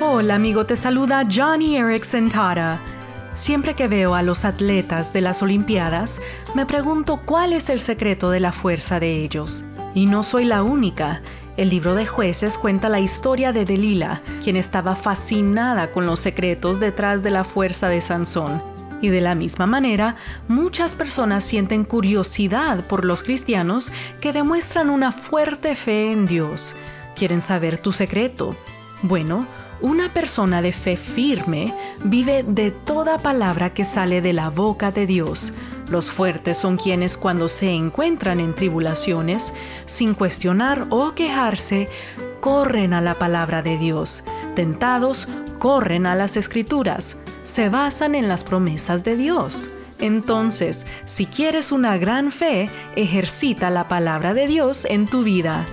[0.00, 2.80] Hola amigo, te saluda Johnny Erickson Tara.
[3.34, 6.20] Siempre que veo a los atletas de las Olimpiadas,
[6.54, 9.64] me pregunto cuál es el secreto de la fuerza de ellos.
[9.94, 11.22] Y no soy la única.
[11.56, 16.80] El libro de jueces cuenta la historia de Delila, quien estaba fascinada con los secretos
[16.80, 18.62] detrás de la fuerza de Sansón.
[19.00, 20.16] Y de la misma manera,
[20.48, 23.90] muchas personas sienten curiosidad por los cristianos
[24.20, 26.74] que demuestran una fuerte fe en Dios.
[27.16, 28.56] Quieren saber tu secreto.
[29.02, 29.46] Bueno,
[29.82, 35.06] una persona de fe firme vive de toda palabra que sale de la boca de
[35.06, 35.52] Dios.
[35.90, 39.52] Los fuertes son quienes cuando se encuentran en tribulaciones,
[39.84, 41.88] sin cuestionar o quejarse,
[42.40, 44.24] corren a la palabra de Dios.
[44.54, 45.28] Tentados,
[45.58, 47.18] corren a las escrituras.
[47.44, 49.68] Se basan en las promesas de Dios.
[49.98, 55.66] Entonces, si quieres una gran fe, ejercita la palabra de Dios en tu vida.